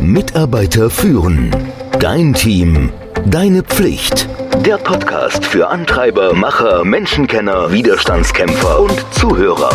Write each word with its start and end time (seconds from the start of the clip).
Mitarbeiter 0.00 0.90
führen. 0.90 1.54
Dein 1.98 2.34
Team. 2.34 2.90
Deine 3.26 3.62
Pflicht. 3.62 4.28
Der 4.64 4.76
Podcast 4.76 5.44
für 5.44 5.68
Antreiber, 5.68 6.34
Macher, 6.34 6.84
Menschenkenner, 6.84 7.70
Widerstandskämpfer 7.70 8.80
und 8.80 9.04
Zuhörer. 9.12 9.70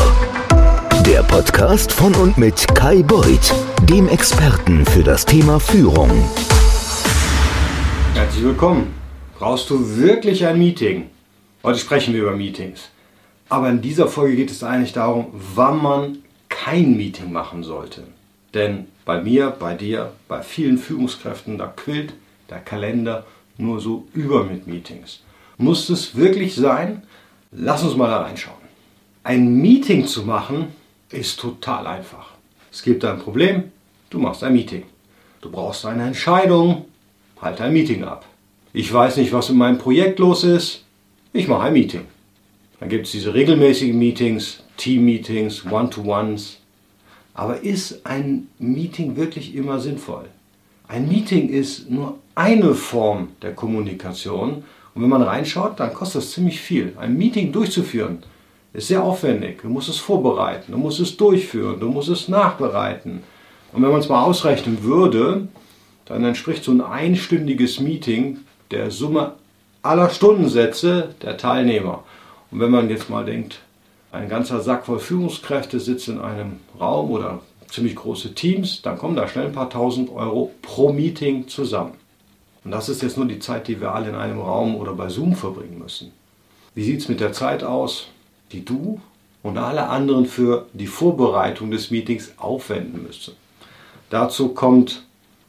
Der 1.06 1.24
Podcast 1.24 1.92
von 1.92 2.14
und 2.16 2.38
mit 2.38 2.68
Kai 2.76 3.02
Beuth, 3.04 3.54
dem 3.84 4.10
Experten 4.10 4.86
für 4.86 5.04
das 5.04 5.26
Thema 5.26 5.60
Führung. 5.60 6.12
Herzlich 8.14 8.44
willkommen. 8.44 8.94
Brauchst 9.38 9.70
du 9.70 9.98
wirklich 9.98 10.46
ein 10.46 10.58
Meeting? 10.58 11.10
Heute 11.64 11.80
sprechen 11.80 12.14
wir 12.14 12.24
über 12.24 12.36
Meetings. 12.36 12.90
Aber 13.50 13.70
in 13.70 13.82
dieser 13.82 14.08
Folge 14.08 14.36
geht 14.36 14.52
es 14.52 14.64
eigentlich 14.64 14.94
darum, 14.94 15.28
wann 15.32 15.82
man 15.82 16.18
kein 16.50 16.98
Meeting 16.98 17.32
machen 17.32 17.64
sollte. 17.64 18.04
Denn 18.54 18.88
bei 19.06 19.22
mir, 19.22 19.52
bei 19.52 19.76
dir, 19.76 20.12
bei 20.28 20.42
vielen 20.42 20.78
Führungskräften, 20.78 21.58
da 21.58 21.68
quillt 21.68 22.14
der 22.50 22.60
Kalender 22.60 23.26
nur 23.58 23.80
so 23.80 24.08
über 24.14 24.44
mit 24.44 24.68
Meetings. 24.68 25.22
Muss 25.58 25.90
es 25.90 26.16
wirklich 26.16 26.56
sein? 26.56 27.04
Lass 27.52 27.84
uns 27.84 27.96
mal 27.96 28.10
da 28.10 28.24
reinschauen. 28.24 28.58
Ein 29.24 29.56
Meeting 29.56 30.06
zu 30.06 30.24
machen 30.24 30.68
ist 31.10 31.40
total 31.40 31.88
einfach. 31.88 32.32
Es 32.72 32.84
gibt 32.84 33.06
ein 33.06 33.20
Problem, 33.20 33.72
du 34.10 34.20
machst 34.20 34.44
ein 34.44 34.54
Meeting. 34.54 34.84
Du 35.42 35.50
brauchst 35.50 35.86
eine 35.86 36.04
Entscheidung, 36.04 36.86
halt 37.42 37.62
ein 37.62 37.72
Meeting 37.72 38.04
ab. 38.04 38.26
Ich 38.74 38.92
weiß 38.92 39.18
nicht, 39.18 39.32
was 39.32 39.50
in 39.50 39.58
meinem 39.58 39.78
Projekt 39.78 40.20
los 40.20 40.44
ist, 40.44 40.84
ich 41.32 41.48
mache 41.48 41.68
ein 41.68 41.74
Meeting. 41.74 42.06
Dann 42.80 42.90
gibt 42.90 43.06
es 43.06 43.12
diese 43.12 43.34
regelmäßigen 43.34 43.98
Meetings, 43.98 44.64
Team-Meetings, 44.78 45.66
One-to-Ones. 45.66 46.58
Aber 47.36 47.62
ist 47.62 48.06
ein 48.06 48.48
Meeting 48.58 49.18
wirklich 49.18 49.54
immer 49.54 49.80
sinnvoll? 49.80 50.26
Ein 50.88 51.08
Meeting 51.08 51.50
ist 51.50 51.90
nur 51.92 52.18
eine 52.34 52.74
Form 52.74 53.30
der 53.42 53.54
Kommunikation. 53.54 54.64
Und 54.94 55.02
wenn 55.02 55.10
man 55.10 55.22
reinschaut, 55.22 55.80
dann 55.80 55.94
kostet 55.94 56.24
es 56.24 56.32
ziemlich 56.32 56.60
viel. 56.60 56.94
Ein 56.98 57.18
Meeting 57.18 57.52
durchzuführen 57.52 58.20
ist 58.72 58.88
sehr 58.88 59.04
aufwendig. 59.04 59.62
Du 59.62 59.70
musst 59.70 59.90
es 59.90 59.98
vorbereiten, 59.98 60.72
du 60.72 60.78
musst 60.78 61.00
es 61.00 61.18
durchführen, 61.18 61.80
du 61.80 61.90
musst 61.90 62.10
es 62.10 62.28
nachbereiten. 62.28 63.24
Und 63.74 63.84
wenn 63.84 63.92
man 63.92 64.00
es 64.00 64.10
mal 64.10 64.24
ausrechnen 64.24 64.84
würde, 64.84 65.48
dann 66.06 66.24
entspricht 66.24 66.64
so 66.64 66.72
ein 66.72 66.82
einstündiges 66.82 67.80
Meeting 67.80 68.40
der 68.72 68.92
Summe 68.92 69.34
aller 69.82 70.10
Stundensätze 70.10 71.16
der 71.22 71.38
Teilnehmer. 71.38 72.04
Und 72.52 72.60
wenn 72.60 72.72
man 72.72 72.90
jetzt 72.90 73.10
mal 73.10 73.26
denkt, 73.26 73.60
ein 74.16 74.30
ganzer 74.30 74.62
Sack 74.62 74.86
voll 74.86 75.00
Führungskräfte 75.00 75.80
sitzt 75.80 76.08
in 76.08 76.20
einem 76.20 76.60
Raum 76.80 77.12
oder 77.12 77.42
ziemlich 77.70 77.96
große 77.96 78.34
Teams, 78.34 78.82
dann 78.82 78.98
kommen 78.98 79.16
da 79.16 79.28
schnell 79.28 79.48
ein 79.48 79.52
paar 79.54 79.70
tausend 79.70 80.10
Euro 80.12 80.52
pro 80.62 80.92
Meeting 80.92 81.48
zusammen. 81.48 81.94
Und 82.64 82.72
das 82.72 82.90
ist 82.90 83.02
jetzt 83.02 83.18
nur 83.18 83.28
die 83.28 83.40
Zeit, 83.40 83.68
die 83.68 83.80
wir 83.80 83.94
alle 83.94 84.10
in 84.10 84.16
einem 84.16 84.40
Raum 84.40 84.76
oder 84.76 84.94
bei 84.94 85.10
Zoom 85.10 85.36
verbringen 85.36 85.80
müssen. 85.80 86.12
Wie 86.74 86.84
sieht 86.84 87.02
es 87.02 87.10
mit 87.10 87.20
der 87.20 87.34
Zeit 87.34 87.64
aus, 87.64 88.08
die 88.52 88.66
du 88.66 89.00
und 89.44 89.58
alle 89.58 89.88
anderen 89.88 90.26
für 90.26 90.66
die 90.74 90.88
Vorbereitung 90.88 91.70
des 91.70 91.92
Meetings 91.92 92.34
aufwenden 92.38 93.04
müssen? 93.04 93.36
Dazu 94.10 94.50
kommt 94.50 95.04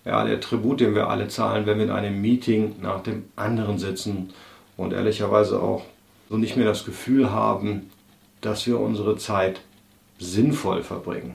ja, 0.05 0.25
der 0.25 0.41
Tribut, 0.41 0.81
den 0.81 0.95
wir 0.95 1.09
alle 1.09 1.29
zahlen, 1.29 1.67
wenn 1.67 1.79
wir 1.79 1.87
in 1.87 1.91
einem 1.91 2.21
Meeting 2.21 2.77
nach 2.81 3.03
dem 3.03 3.25
anderen 3.35 3.79
sitzen 3.79 4.31
und 4.77 4.93
ehrlicherweise 4.93 5.61
auch 5.61 5.83
so 6.29 6.37
nicht 6.37 6.57
mehr 6.57 6.67
das 6.67 6.85
Gefühl 6.85 7.31
haben, 7.31 7.91
dass 8.47 8.65
wir 8.65 8.79
unsere 8.79 9.17
Zeit 9.17 9.61
sinnvoll 10.21 10.85
verbringen. 10.85 11.35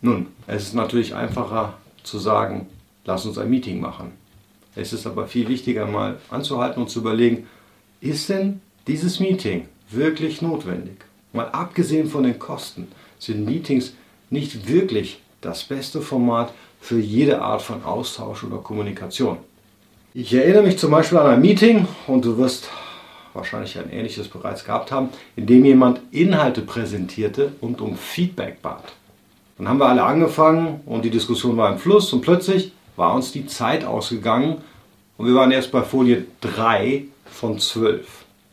Nun, 0.00 0.28
es 0.46 0.62
ist 0.62 0.74
natürlich 0.74 1.16
einfacher 1.16 1.74
zu 2.04 2.20
sagen, 2.20 2.68
lass 3.04 3.26
uns 3.26 3.38
ein 3.38 3.50
Meeting 3.50 3.80
machen. 3.80 4.12
Es 4.76 4.92
ist 4.92 5.04
aber 5.04 5.26
viel 5.26 5.48
wichtiger, 5.48 5.84
mal 5.86 6.18
anzuhalten 6.30 6.80
und 6.80 6.90
zu 6.90 7.00
überlegen, 7.00 7.48
ist 8.00 8.28
denn 8.28 8.60
dieses 8.86 9.18
Meeting 9.18 9.66
wirklich 9.90 10.40
notwendig? 10.40 11.04
Mal 11.32 11.48
abgesehen 11.48 12.08
von 12.08 12.22
den 12.22 12.38
Kosten 12.38 12.86
sind 13.18 13.44
Meetings 13.44 13.94
nicht 14.30 14.68
wirklich 14.68 15.20
das 15.40 15.64
beste 15.64 16.00
Format 16.00 16.52
für 16.80 17.00
jede 17.00 17.42
Art 17.42 17.62
von 17.62 17.82
Austausch 17.82 18.44
oder 18.44 18.58
Kommunikation. 18.58 19.38
Ich 20.14 20.32
erinnere 20.32 20.62
mich 20.62 20.78
zum 20.78 20.92
Beispiel 20.92 21.18
an 21.18 21.26
ein 21.26 21.40
Meeting 21.40 21.88
und 22.06 22.24
du 22.24 22.38
wirst 22.38 22.70
wahrscheinlich 23.34 23.78
ein 23.78 23.90
ähnliches 23.90 24.28
bereits 24.28 24.64
gehabt 24.64 24.90
haben, 24.92 25.10
in 25.36 25.46
dem 25.46 25.64
jemand 25.64 26.00
Inhalte 26.10 26.62
präsentierte 26.62 27.52
und 27.60 27.80
um 27.80 27.96
Feedback 27.96 28.62
bat. 28.62 28.92
Dann 29.56 29.68
haben 29.68 29.80
wir 29.80 29.88
alle 29.88 30.04
angefangen 30.04 30.80
und 30.86 31.04
die 31.04 31.10
Diskussion 31.10 31.56
war 31.56 31.72
im 31.72 31.78
Fluss 31.78 32.12
und 32.12 32.20
plötzlich 32.20 32.72
war 32.96 33.14
uns 33.14 33.32
die 33.32 33.46
Zeit 33.46 33.84
ausgegangen 33.84 34.58
und 35.16 35.26
wir 35.26 35.34
waren 35.34 35.50
erst 35.50 35.72
bei 35.72 35.82
Folie 35.82 36.24
3 36.40 37.04
von 37.26 37.58
12. 37.58 38.06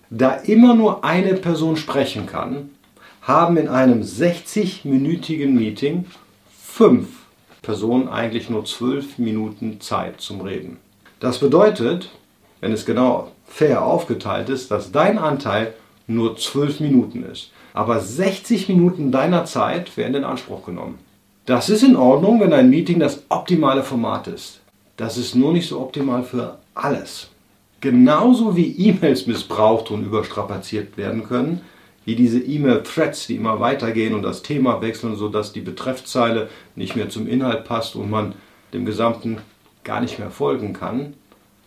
Da 0.09 0.31
immer 0.31 0.75
nur 0.75 1.03
eine 1.03 1.35
Person 1.35 1.77
sprechen 1.77 2.25
kann, 2.25 2.69
haben 3.21 3.57
in 3.57 3.67
einem 3.67 4.01
60-minütigen 4.01 5.49
Meeting 5.49 6.05
fünf 6.49 7.07
Personen 7.61 8.07
eigentlich 8.07 8.49
nur 8.49 8.65
zwölf 8.65 9.17
Minuten 9.17 9.81
Zeit 9.81 10.21
zum 10.21 10.41
Reden. 10.41 10.77
Das 11.19 11.39
bedeutet, 11.39 12.11
wenn 12.65 12.73
es 12.73 12.87
genau 12.87 13.31
fair 13.45 13.85
aufgeteilt 13.85 14.49
ist, 14.49 14.71
dass 14.71 14.91
dein 14.91 15.19
Anteil 15.19 15.75
nur 16.07 16.35
zwölf 16.35 16.79
Minuten 16.79 17.23
ist. 17.23 17.51
Aber 17.75 17.99
60 17.99 18.69
Minuten 18.69 19.11
deiner 19.11 19.45
Zeit 19.45 19.95
werden 19.97 20.15
in 20.15 20.23
Anspruch 20.23 20.65
genommen. 20.65 20.97
Das 21.45 21.69
ist 21.69 21.83
in 21.83 21.95
Ordnung, 21.95 22.39
wenn 22.39 22.53
ein 22.53 22.71
Meeting 22.71 22.99
das 22.99 23.21
optimale 23.29 23.83
Format 23.83 24.25
ist. 24.25 24.61
Das 24.97 25.15
ist 25.15 25.35
nur 25.35 25.53
nicht 25.53 25.69
so 25.69 25.79
optimal 25.79 26.23
für 26.23 26.57
alles. 26.73 27.27
Genauso 27.81 28.55
wie 28.55 28.75
E-Mails 28.75 29.27
missbraucht 29.27 29.91
und 29.91 30.03
überstrapaziert 30.03 30.97
werden 30.97 31.23
können, 31.23 31.61
wie 32.03 32.15
diese 32.15 32.39
E-Mail-Threads, 32.39 33.27
die 33.27 33.35
immer 33.35 33.59
weitergehen 33.59 34.15
und 34.15 34.23
das 34.23 34.41
Thema 34.41 34.81
wechseln, 34.81 35.17
sodass 35.17 35.53
die 35.53 35.61
Betreffzeile 35.61 36.49
nicht 36.75 36.95
mehr 36.95 37.09
zum 37.09 37.27
Inhalt 37.27 37.63
passt 37.65 37.95
und 37.95 38.09
man 38.09 38.33
dem 38.73 38.85
Gesamten 38.85 39.37
gar 39.83 40.01
nicht 40.01 40.17
mehr 40.17 40.31
folgen 40.31 40.73
kann, 40.73 41.13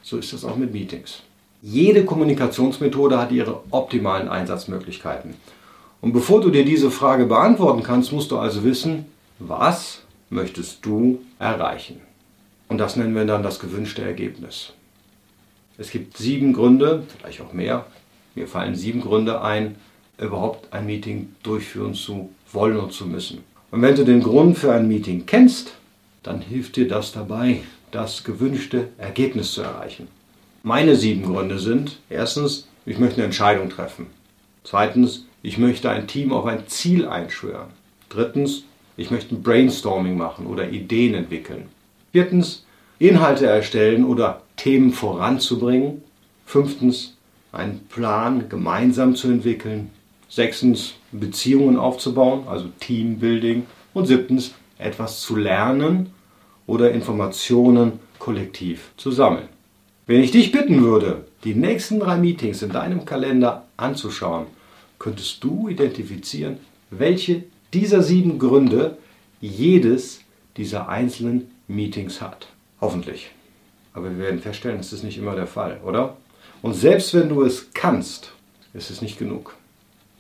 so 0.09 0.17
ist 0.17 0.33
das 0.33 0.45
auch 0.45 0.57
mit 0.57 0.73
Meetings. 0.73 1.23
Jede 1.61 2.05
Kommunikationsmethode 2.05 3.19
hat 3.19 3.31
ihre 3.31 3.63
optimalen 3.71 4.29
Einsatzmöglichkeiten. 4.29 5.35
Und 6.01 6.13
bevor 6.13 6.41
du 6.41 6.51
dir 6.51 6.65
diese 6.65 6.91
Frage 6.91 7.27
beantworten 7.27 7.83
kannst, 7.83 8.13
musst 8.13 8.31
du 8.31 8.39
also 8.39 8.65
wissen, 8.65 9.07
was 9.39 10.03
möchtest 10.31 10.85
du 10.87 11.21
erreichen? 11.39 12.01
Und 12.69 12.79
das 12.79 12.97
nennen 12.97 13.15
wir 13.15 13.25
dann 13.25 13.43
das 13.43 13.59
gewünschte 13.59 14.03
Ergebnis. 14.03 14.73
Es 15.77 15.91
gibt 15.91 16.17
sieben 16.17 16.53
Gründe, 16.55 17.03
vielleicht 17.19 17.41
auch 17.41 17.53
mehr, 17.53 17.87
mir 18.35 18.47
fallen 18.47 18.75
sieben 18.75 19.01
Gründe 19.01 19.43
ein, 19.43 19.77
überhaupt 20.17 20.73
ein 20.73 20.87
Meeting 20.87 21.35
durchführen 21.43 21.95
zu 21.95 22.31
wollen 22.53 22.79
und 22.79 22.93
zu 22.93 23.07
müssen. 23.07 23.45
Und 23.71 23.83
wenn 23.83 23.95
du 23.95 24.05
den 24.05 24.23
Grund 24.23 24.57
für 24.57 24.73
ein 24.73 24.89
Meeting 24.89 25.27
kennst, 25.27 25.73
dann 26.23 26.41
hilft 26.41 26.77
dir 26.77 26.89
das 26.89 27.13
dabei, 27.13 27.61
das 27.91 28.25
gewünschte 28.25 28.89
Ergebnis 28.99 29.53
zu 29.53 29.63
erreichen. 29.63 30.09
Meine 30.63 30.97
sieben 30.97 31.23
Gründe 31.23 31.59
sind, 31.59 31.99
erstens, 32.11 32.67
ich 32.85 32.99
möchte 32.99 33.17
eine 33.17 33.27
Entscheidung 33.27 33.71
treffen. 33.71 34.07
Zweitens, 34.65 35.27
ich 35.43 35.59
möchte 35.59 35.91
ein 35.91 36.07
Team 36.07 36.33
auf 36.33 36.47
ein 36.47 36.67
Ziel 36.67 37.07
einschwören. 37.07 37.69
Drittens, 38.09 38.65
ich 38.97 39.11
möchte 39.11 39.35
ein 39.35 39.43
Brainstorming 39.43 40.17
machen 40.17 40.47
oder 40.47 40.71
Ideen 40.71 41.15
entwickeln. 41.15 41.69
Viertens, 42.13 42.65
Inhalte 42.99 43.47
erstellen 43.47 44.05
oder 44.05 44.43
Themen 44.57 44.93
voranzubringen. 44.93 46.03
Fünftens, 46.45 47.17
einen 47.53 47.87
Plan 47.89 48.49
gemeinsam 48.49 49.15
zu 49.15 49.29
entwickeln. 49.29 49.91
Sechstens, 50.29 50.95
Beziehungen 51.13 51.79
aufzubauen, 51.79 52.49
also 52.49 52.69
Teambuilding. 52.81 53.67
Und 53.95 54.07
siebtens, 54.07 54.55
etwas 54.79 55.21
zu 55.21 55.37
lernen 55.37 56.11
oder 56.69 56.93
Informationen 56.93 57.99
kollektiv 58.21 58.93
zu 58.97 59.11
sammeln. 59.11 59.49
Wenn 60.07 60.23
ich 60.23 60.31
dich 60.31 60.53
bitten 60.53 60.83
würde, 60.83 61.25
die 61.43 61.55
nächsten 61.55 61.99
drei 61.99 62.17
Meetings 62.17 62.63
in 62.63 62.71
deinem 62.71 63.05
Kalender 63.05 63.65
anzuschauen, 63.77 64.47
könntest 65.01 65.43
du 65.43 65.69
identifizieren, 65.69 66.59
welche 66.91 67.45
dieser 67.75 68.03
sieben 68.03 68.39
Gründe 68.39 68.97
jedes 69.41 70.21
dieser 70.57 70.89
einzelnen 70.89 71.51
Meetings 71.69 72.21
hat. 72.21 72.49
Hoffentlich. 72.81 73.31
Aber 73.93 74.11
wir 74.11 74.19
werden 74.19 74.41
feststellen, 74.41 74.81
es 74.81 74.93
ist 74.93 75.05
nicht 75.05 75.19
immer 75.19 75.35
der 75.35 75.47
Fall, 75.47 75.81
oder? 75.85 76.17
Und 76.63 76.75
selbst 76.75 77.15
wenn 77.15 77.29
du 77.29 77.43
es 77.43 77.71
kannst, 77.73 78.33
ist 78.75 78.91
es 78.91 79.03
nicht 79.03 79.19
genug. 79.19 79.55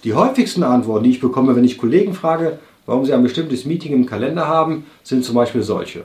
Die 0.04 0.14
häufigsten 0.14 0.62
Antworten, 0.62 1.04
die 1.04 1.10
ich 1.10 1.20
bekomme, 1.20 1.56
wenn 1.56 1.64
ich 1.64 1.78
Kollegen 1.78 2.14
frage, 2.14 2.58
warum 2.86 3.04
sie 3.04 3.12
ein 3.12 3.22
bestimmtes 3.22 3.64
Meeting 3.64 3.92
im 3.92 4.06
Kalender 4.06 4.46
haben, 4.46 4.86
sind 5.02 5.24
zum 5.24 5.34
Beispiel 5.34 5.62
solche. 5.62 6.04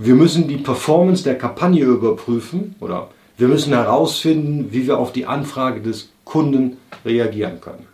Wir 0.00 0.14
müssen 0.14 0.46
die 0.46 0.58
Performance 0.58 1.24
der 1.24 1.36
Kampagne 1.36 1.84
überprüfen 1.84 2.76
oder 2.78 3.10
wir 3.36 3.48
müssen 3.48 3.72
herausfinden, 3.72 4.68
wie 4.70 4.86
wir 4.86 4.96
auf 4.96 5.10
die 5.10 5.26
Anfrage 5.26 5.80
des 5.80 6.12
Kunden 6.24 6.76
reagieren 7.04 7.60
können. 7.60 7.84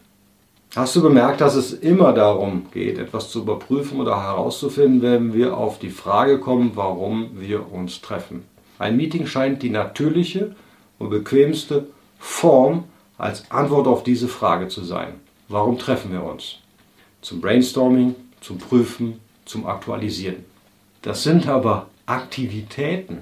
Hast 0.76 0.94
du 0.96 1.00
bemerkt, 1.00 1.40
dass 1.40 1.54
es 1.54 1.72
immer 1.72 2.12
darum 2.12 2.66
geht, 2.74 2.98
etwas 2.98 3.30
zu 3.30 3.40
überprüfen 3.40 4.02
oder 4.02 4.22
herauszufinden, 4.22 5.00
wenn 5.00 5.32
wir 5.32 5.56
auf 5.56 5.78
die 5.78 5.88
Frage 5.88 6.40
kommen, 6.40 6.72
warum 6.74 7.40
wir 7.40 7.72
uns 7.72 8.02
treffen? 8.02 8.44
Ein 8.78 8.98
Meeting 8.98 9.26
scheint 9.26 9.62
die 9.62 9.70
natürliche 9.70 10.54
und 10.98 11.08
bequemste 11.08 11.86
Form 12.18 12.84
als 13.16 13.50
Antwort 13.50 13.86
auf 13.86 14.04
diese 14.04 14.28
Frage 14.28 14.68
zu 14.68 14.84
sein. 14.84 15.14
Warum 15.48 15.78
treffen 15.78 16.12
wir 16.12 16.22
uns? 16.22 16.58
Zum 17.22 17.40
Brainstorming, 17.40 18.14
zum 18.42 18.58
Prüfen, 18.58 19.20
zum 19.46 19.64
Aktualisieren. 19.66 20.44
Das 21.00 21.22
sind 21.22 21.48
aber 21.48 21.86
Aktivitäten. 22.06 23.18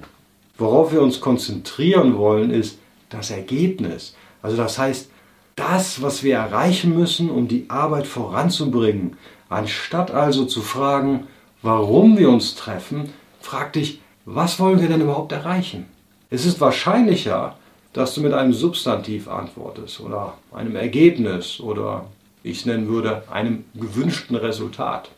Worauf 0.57 0.91
wir 0.91 1.01
uns 1.01 1.21
konzentrieren 1.21 2.17
wollen, 2.17 2.51
ist 2.51 2.79
das 3.09 3.31
Ergebnis. 3.31 4.15
Also 4.41 4.57
das 4.57 4.77
heißt, 4.77 5.09
das, 5.55 6.01
was 6.01 6.23
wir 6.23 6.35
erreichen 6.35 6.97
müssen, 6.97 7.29
um 7.29 7.47
die 7.47 7.69
Arbeit 7.69 8.07
voranzubringen. 8.07 9.17
Anstatt 9.49 10.11
also 10.11 10.45
zu 10.45 10.61
fragen, 10.61 11.27
warum 11.61 12.17
wir 12.17 12.29
uns 12.29 12.55
treffen, 12.55 13.13
frag 13.39 13.73
dich, 13.73 14.01
was 14.25 14.59
wollen 14.59 14.81
wir 14.81 14.87
denn 14.87 15.01
überhaupt 15.01 15.31
erreichen? 15.31 15.85
Es 16.29 16.45
ist 16.45 16.59
wahrscheinlicher, 16.59 17.55
dass 17.93 18.15
du 18.15 18.21
mit 18.21 18.33
einem 18.33 18.53
Substantiv 18.53 19.27
antwortest 19.27 19.99
oder 19.99 20.33
einem 20.51 20.75
Ergebnis 20.75 21.59
oder 21.59 22.05
ich 22.41 22.59
es 22.59 22.65
nennen 22.65 22.87
würde, 22.87 23.23
einem 23.31 23.65
gewünschten 23.75 24.35
Resultat. 24.35 25.09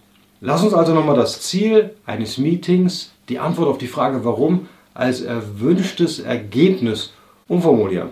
Lass 0.42 0.64
uns 0.64 0.74
also 0.74 0.94
nochmal 0.94 1.16
das 1.16 1.42
Ziel 1.42 1.96
eines 2.06 2.38
Meetings, 2.38 3.12
die 3.30 3.40
Antwort 3.40 3.68
auf 3.68 3.78
die 3.78 3.88
Frage 3.88 4.24
warum, 4.24 4.68
als 4.94 5.22
erwünschtes 5.22 6.20
Ergebnis 6.20 7.14
umformulieren. 7.48 8.10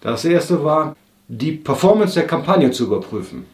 Das 0.00 0.24
erste 0.24 0.64
war, 0.64 0.96
die 1.28 1.52
Performance 1.52 2.14
der 2.14 2.26
Kampagne 2.26 2.70
zu 2.70 2.84
überprüfen. 2.84 3.44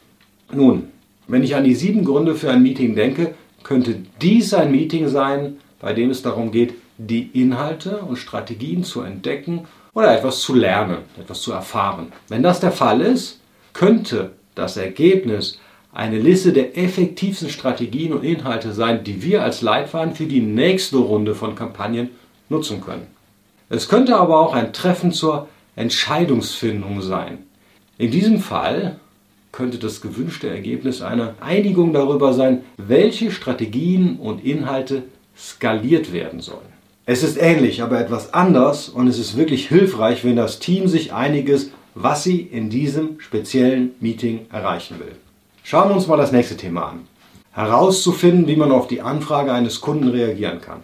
Nun, 0.51 0.89
wenn 1.27 1.43
ich 1.43 1.55
an 1.55 1.63
die 1.63 1.75
sieben 1.75 2.03
Gründe 2.03 2.35
für 2.35 2.51
ein 2.51 2.61
Meeting 2.61 2.95
denke, 2.95 3.33
könnte 3.63 3.97
dies 4.21 4.53
ein 4.53 4.71
Meeting 4.71 5.07
sein, 5.07 5.57
bei 5.79 5.93
dem 5.93 6.09
es 6.09 6.21
darum 6.21 6.51
geht, 6.51 6.75
die 6.97 7.29
Inhalte 7.33 7.97
und 7.99 8.17
Strategien 8.17 8.83
zu 8.83 9.01
entdecken 9.01 9.67
oder 9.93 10.17
etwas 10.17 10.41
zu 10.41 10.53
lernen, 10.53 10.99
etwas 11.19 11.41
zu 11.41 11.51
erfahren. 11.51 12.11
Wenn 12.27 12.43
das 12.43 12.59
der 12.59 12.71
Fall 12.71 13.01
ist, 13.01 13.39
könnte 13.73 14.31
das 14.55 14.77
Ergebnis 14.77 15.59
eine 15.93 16.17
Liste 16.17 16.53
der 16.53 16.77
effektivsten 16.77 17.49
Strategien 17.49 18.13
und 18.13 18.23
Inhalte 18.23 18.73
sein, 18.73 19.03
die 19.03 19.21
wir 19.21 19.43
als 19.43 19.61
Leitfaden 19.61 20.15
für 20.15 20.25
die 20.25 20.41
nächste 20.41 20.97
Runde 20.97 21.35
von 21.35 21.55
Kampagnen 21.55 22.09
nutzen 22.49 22.81
können. 22.81 23.07
Es 23.69 23.87
könnte 23.87 24.15
aber 24.15 24.39
auch 24.39 24.53
ein 24.53 24.73
Treffen 24.73 25.11
zur 25.11 25.47
Entscheidungsfindung 25.75 27.01
sein. 27.01 27.39
In 27.97 28.11
diesem 28.11 28.39
Fall 28.39 28.99
könnte 29.51 29.77
das 29.77 30.01
gewünschte 30.01 30.49
Ergebnis 30.49 31.01
eine 31.01 31.35
Einigung 31.39 31.93
darüber 31.93 32.33
sein, 32.33 32.63
welche 32.77 33.31
Strategien 33.31 34.17
und 34.17 34.43
Inhalte 34.43 35.03
skaliert 35.37 36.11
werden 36.11 36.41
sollen. 36.41 36.73
Es 37.05 37.21
ist 37.21 37.39
ähnlich, 37.39 37.81
aber 37.83 37.99
etwas 37.99 38.33
anders 38.33 38.89
und 38.89 39.07
es 39.07 39.19
ist 39.19 39.37
wirklich 39.37 39.67
hilfreich, 39.67 40.23
wenn 40.23 40.37
das 40.37 40.59
Team 40.59 40.87
sich 40.87 41.13
einig 41.13 41.49
ist, 41.49 41.71
was 41.95 42.23
sie 42.23 42.41
in 42.41 42.69
diesem 42.69 43.19
speziellen 43.19 43.91
Meeting 43.99 44.47
erreichen 44.51 44.99
will. 44.99 45.15
Schauen 45.65 45.87
wir 45.87 45.95
uns 45.95 46.07
mal 46.07 46.17
das 46.17 46.33
nächste 46.33 46.57
Thema 46.57 46.89
an. 46.89 47.07
Herauszufinden, 47.53 48.47
wie 48.47 48.57
man 48.57 48.73
auf 48.73 48.87
die 48.87 49.01
Anfrage 49.01 49.53
eines 49.53 49.79
Kunden 49.79 50.09
reagieren 50.09 50.59
kann. 50.59 50.81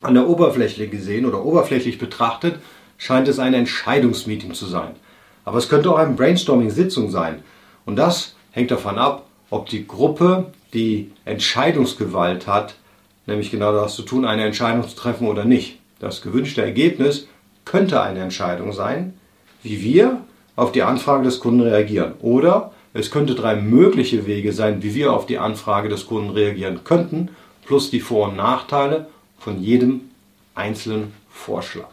An 0.00 0.14
der 0.14 0.26
Oberfläche 0.26 0.88
gesehen 0.88 1.26
oder 1.26 1.44
oberflächlich 1.44 1.98
betrachtet 1.98 2.58
scheint 2.96 3.28
es 3.28 3.38
ein 3.38 3.52
Entscheidungsmeeting 3.52 4.54
zu 4.54 4.64
sein. 4.64 4.92
Aber 5.44 5.58
es 5.58 5.68
könnte 5.68 5.90
auch 5.90 5.98
eine 5.98 6.14
Brainstorming-Sitzung 6.14 7.10
sein. 7.10 7.42
Und 7.84 7.96
das 7.96 8.34
hängt 8.52 8.70
davon 8.70 8.96
ab, 8.96 9.26
ob 9.50 9.68
die 9.68 9.86
Gruppe 9.86 10.46
die 10.72 11.12
Entscheidungsgewalt 11.26 12.46
hat, 12.46 12.76
nämlich 13.26 13.50
genau 13.50 13.72
das 13.72 13.94
zu 13.94 14.02
tun, 14.02 14.24
eine 14.24 14.46
Entscheidung 14.46 14.88
zu 14.88 14.96
treffen 14.96 15.28
oder 15.28 15.44
nicht. 15.44 15.80
Das 15.98 16.22
gewünschte 16.22 16.62
Ergebnis 16.62 17.28
könnte 17.66 18.00
eine 18.00 18.20
Entscheidung 18.20 18.72
sein, 18.72 19.12
wie 19.62 19.82
wir 19.82 20.22
auf 20.56 20.72
die 20.72 20.82
Anfrage 20.82 21.24
des 21.24 21.40
Kunden 21.40 21.60
reagieren. 21.60 22.14
Oder 22.22 22.72
es 22.94 23.10
könnte 23.10 23.34
drei 23.34 23.56
mögliche 23.56 24.26
Wege 24.26 24.52
sein, 24.52 24.82
wie 24.82 24.94
wir 24.94 25.12
auf 25.12 25.26
die 25.26 25.38
Anfrage 25.38 25.88
des 25.88 26.06
Kunden 26.06 26.30
reagieren 26.30 26.84
könnten, 26.84 27.30
plus 27.66 27.90
die 27.90 28.00
Vor- 28.00 28.28
und 28.28 28.36
Nachteile 28.36 29.08
von 29.38 29.60
jedem 29.60 30.02
einzelnen 30.54 31.12
Vorschlag. 31.28 31.88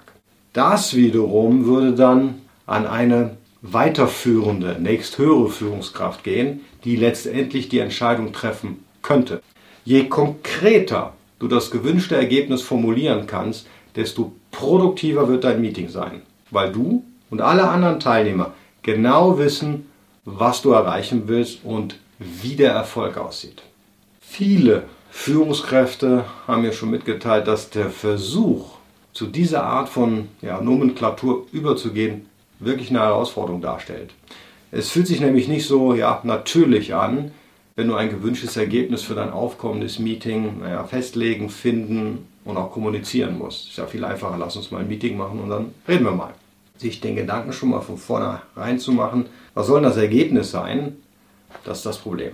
Das 0.53 0.95
wiederum 0.95 1.65
würde 1.65 1.93
dann 1.93 2.41
an 2.67 2.85
eine 2.85 3.37
weiterführende, 3.63 4.77
nächsthöhere 4.79 5.49
Führungskraft 5.49 6.23
gehen, 6.23 6.61
die 6.83 6.95
letztendlich 6.95 7.67
die 7.69 7.79
Entscheidung 7.79 8.31
treffen 8.31 8.83
könnte. 9.01 9.41
Je 9.83 10.05
konkreter 10.07 11.13
du 11.39 11.47
das 11.47 11.71
gewünschte 11.71 12.15
Ergebnis 12.15 12.61
formulieren 12.61 13.25
kannst, 13.25 13.67
desto 13.95 14.33
produktiver 14.51 15.27
wird 15.27 15.43
dein 15.43 15.61
Meeting 15.61 15.89
sein, 15.89 16.21
weil 16.51 16.71
du 16.71 17.03
und 17.31 17.41
alle 17.41 17.67
anderen 17.67 17.99
Teilnehmer 17.99 18.53
genau 18.83 19.39
wissen, 19.39 19.87
was 20.37 20.61
du 20.61 20.71
erreichen 20.71 21.23
willst 21.27 21.59
und 21.63 21.97
wie 22.19 22.55
der 22.55 22.71
Erfolg 22.71 23.17
aussieht. 23.17 23.61
Viele 24.19 24.83
Führungskräfte 25.09 26.25
haben 26.47 26.61
mir 26.61 26.71
schon 26.71 26.89
mitgeteilt, 26.89 27.47
dass 27.47 27.69
der 27.69 27.89
Versuch, 27.89 28.77
zu 29.13 29.27
dieser 29.27 29.63
Art 29.63 29.89
von 29.89 30.29
ja, 30.41 30.61
Nomenklatur 30.61 31.45
überzugehen, 31.51 32.27
wirklich 32.59 32.89
eine 32.89 32.99
Herausforderung 32.99 33.61
darstellt. 33.61 34.11
Es 34.71 34.89
fühlt 34.89 35.07
sich 35.07 35.19
nämlich 35.19 35.49
nicht 35.49 35.67
so 35.67 35.93
ja, 35.93 36.21
natürlich 36.23 36.95
an, 36.95 37.31
wenn 37.75 37.89
du 37.89 37.95
ein 37.95 38.09
gewünschtes 38.09 38.55
Ergebnis 38.55 39.01
für 39.01 39.15
dein 39.15 39.31
aufkommendes 39.31 39.99
Meeting 39.99 40.61
naja, 40.61 40.85
festlegen, 40.85 41.49
finden 41.49 42.27
und 42.45 42.55
auch 42.55 42.71
kommunizieren 42.71 43.37
musst. 43.37 43.69
Ist 43.69 43.77
ja 43.77 43.85
viel 43.85 44.05
einfacher, 44.05 44.37
lass 44.37 44.55
uns 44.55 44.71
mal 44.71 44.79
ein 44.79 44.87
Meeting 44.87 45.17
machen 45.17 45.39
und 45.39 45.49
dann 45.49 45.73
reden 45.87 46.05
wir 46.05 46.11
mal. 46.11 46.33
Sich 46.81 46.99
den 46.99 47.15
Gedanken 47.15 47.53
schon 47.53 47.69
mal 47.69 47.81
von 47.81 47.97
vornherein 47.97 48.79
zu 48.79 48.91
machen, 48.91 49.27
was 49.53 49.67
soll 49.67 49.83
das 49.83 49.97
Ergebnis 49.97 50.49
sein, 50.49 50.95
das 51.63 51.77
ist 51.77 51.85
das 51.85 51.99
Problem. 51.99 52.31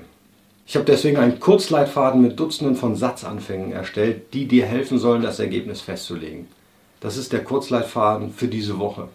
Ich 0.65 0.77
habe 0.77 0.85
deswegen 0.85 1.17
einen 1.17 1.41
Kurzleitfaden 1.41 2.21
mit 2.21 2.39
Dutzenden 2.39 2.77
von 2.77 2.95
Satzanfängen 2.95 3.73
erstellt, 3.73 4.33
die 4.33 4.45
dir 4.47 4.65
helfen 4.65 4.99
sollen, 4.99 5.21
das 5.21 5.41
Ergebnis 5.41 5.81
festzulegen. 5.81 6.47
Das 7.01 7.17
ist 7.17 7.33
der 7.33 7.43
Kurzleitfaden 7.43 8.31
für 8.31 8.47
diese 8.47 8.79
Woche. 8.79 9.09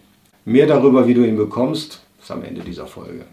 Mehr 0.45 0.67
darüber, 0.67 1.07
wie 1.09 1.15
du 1.15 1.27
ihn 1.27 1.39
bekommst, 1.39 2.03
ist 2.21 2.31
am 2.31 2.45
Ende 2.45 2.61
dieser 2.61 2.87
Folge. 2.87 3.25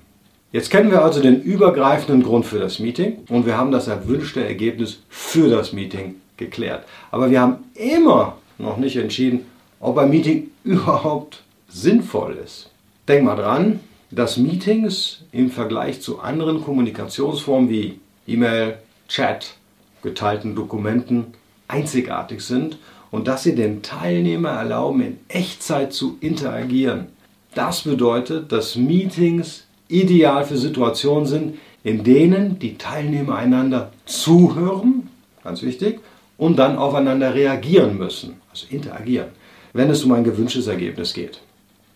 Jetzt 0.54 0.72
kennen 0.72 0.92
wir 0.92 1.04
also 1.04 1.22
den 1.22 1.42
übergreifenden 1.42 2.24
Grund 2.24 2.46
für 2.46 2.60
das 2.60 2.80
Meeting 2.80 3.25
und 3.28 3.46
wir 3.46 3.57
haben 3.57 3.74
das 3.74 3.90
erwünschte 3.90 4.42
Ergebnis 4.42 5.00
für 5.10 5.50
das 5.50 5.74
Meeting 5.74 6.16
geklärt. 6.38 6.86
Aber 7.12 7.30
wir 7.30 7.42
haben 7.42 7.57
immer 7.75 8.38
noch 8.57 8.78
nicht 8.78 8.96
entschieden, 8.96 9.48
ob 9.82 9.98
ein 9.98 10.10
Meeting 10.10 10.50
überhaupt 10.63 11.44
sinnvoll 11.69 12.38
ist. 12.43 12.69
Denk 13.07 13.23
mal 13.23 13.35
dran, 13.35 13.79
dass 14.11 14.38
Meetings 14.38 15.23
im 15.31 15.51
Vergleich 15.51 16.01
zu 16.01 16.19
anderen 16.19 16.63
Kommunikationsformen 16.63 17.69
wie 17.69 17.99
E-Mail, 18.27 18.79
Chat, 19.07 19.55
geteilten 20.01 20.55
Dokumenten 20.55 21.25
einzigartig 21.67 22.41
sind 22.41 22.77
und 23.11 23.27
dass 23.27 23.43
sie 23.43 23.55
den 23.55 23.81
Teilnehmer 23.81 24.49
erlauben, 24.49 25.01
in 25.01 25.17
Echtzeit 25.27 25.93
zu 25.93 26.17
interagieren. 26.21 27.07
Das 27.55 27.81
bedeutet, 27.81 28.51
dass 28.51 28.75
Meetings 28.75 29.65
ideal 29.88 30.45
für 30.45 30.57
Situationen 30.57 31.25
sind, 31.25 31.57
in 31.83 32.03
denen 32.03 32.59
die 32.59 32.77
Teilnehmer 32.77 33.35
einander 33.35 33.91
zuhören, 34.05 35.09
ganz 35.43 35.63
wichtig, 35.63 35.99
und 36.38 36.57
dann 36.57 36.77
aufeinander 36.77 37.33
reagieren 37.33 37.97
müssen, 37.97 38.35
also 38.49 38.67
interagieren, 38.69 39.29
wenn 39.73 39.89
es 39.89 40.03
um 40.03 40.11
ein 40.11 40.23
gewünschtes 40.23 40.67
Ergebnis 40.67 41.13
geht. 41.13 41.41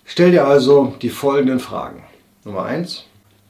Stell 0.06 0.32
dir 0.32 0.46
also 0.46 0.94
die 1.02 1.10
folgenden 1.10 1.60
Fragen. 1.60 2.04
Nummer 2.44 2.64
eins: 2.64 3.06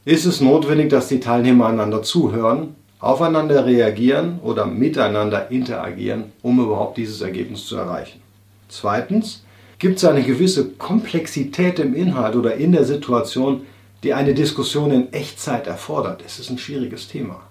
Ist 0.05 0.25
es 0.25 0.39
notwendig, 0.39 0.89
dass 0.89 1.07
die 1.07 1.19
Teilnehmer 1.19 1.67
einander 1.67 2.03
zuhören, 2.03 2.75
aufeinander 2.99 3.65
reagieren 3.65 4.39
oder 4.41 4.65
miteinander 4.65 5.51
interagieren, 5.51 6.31
um 6.41 6.59
überhaupt 6.59 6.97
dieses 6.97 7.21
Ergebnis 7.21 7.65
zu 7.65 7.75
erreichen? 7.75 8.21
Zweitens, 8.69 9.43
gibt 9.79 9.97
es 9.97 10.05
eine 10.05 10.23
gewisse 10.23 10.69
Komplexität 10.69 11.79
im 11.79 11.93
Inhalt 11.93 12.35
oder 12.35 12.55
in 12.55 12.71
der 12.71 12.85
Situation, 12.85 13.65
die 14.03 14.13
eine 14.13 14.33
Diskussion 14.33 14.91
in 14.91 15.11
Echtzeit 15.11 15.67
erfordert? 15.67 16.23
Es 16.25 16.39
ist 16.39 16.49
ein 16.49 16.57
schwieriges 16.57 17.07
Thema. 17.07 17.41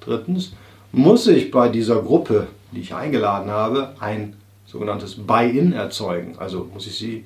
Drittens, 0.00 0.52
muss 0.92 1.26
ich 1.26 1.50
bei 1.50 1.68
dieser 1.68 2.00
Gruppe, 2.00 2.46
die 2.70 2.80
ich 2.80 2.94
eingeladen 2.94 3.50
habe, 3.50 3.94
ein 3.98 4.34
sogenanntes 4.66 5.16
Buy-in 5.16 5.72
erzeugen? 5.72 6.36
Also 6.38 6.68
muss 6.72 6.86
ich 6.86 6.96
sie 6.96 7.24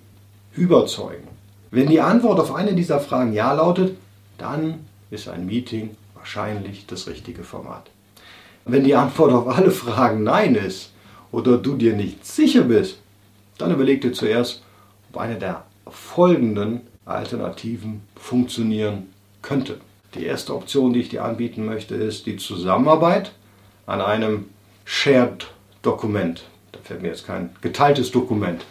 überzeugen? 0.56 1.28
Wenn 1.70 1.88
die 1.88 2.00
Antwort 2.00 2.40
auf 2.40 2.54
eine 2.54 2.74
dieser 2.74 3.00
Fragen 3.00 3.32
Ja 3.32 3.52
lautet, 3.52 3.96
dann 4.38 4.86
ist 5.10 5.28
ein 5.28 5.46
Meeting 5.46 5.96
wahrscheinlich 6.14 6.86
das 6.86 7.06
richtige 7.06 7.44
Format. 7.44 7.90
Wenn 8.64 8.84
die 8.84 8.94
Antwort 8.94 9.32
auf 9.32 9.46
alle 9.46 9.70
Fragen 9.70 10.24
Nein 10.24 10.54
ist 10.54 10.92
oder 11.30 11.56
du 11.56 11.76
dir 11.76 11.92
nicht 11.92 12.26
sicher 12.26 12.62
bist, 12.62 12.98
dann 13.58 13.72
überleg 13.72 14.00
dir 14.00 14.12
zuerst, 14.12 14.62
ob 15.12 15.20
eine 15.20 15.36
der 15.36 15.64
folgenden 15.88 16.80
Alternativen 17.04 18.02
funktionieren 18.16 19.06
könnte. 19.42 19.78
Die 20.14 20.24
erste 20.24 20.54
Option, 20.54 20.92
die 20.92 21.00
ich 21.00 21.08
dir 21.10 21.24
anbieten 21.24 21.64
möchte, 21.64 21.94
ist 21.94 22.26
die 22.26 22.36
Zusammenarbeit 22.36 23.32
an 23.86 24.00
einem 24.00 24.46
Shared 24.84 25.46
Dokument. 25.82 26.44
Da 26.72 26.80
fällt 26.82 27.02
mir 27.02 27.08
jetzt 27.08 27.26
kein 27.26 27.50
geteiltes 27.60 28.10
Dokument. 28.10 28.64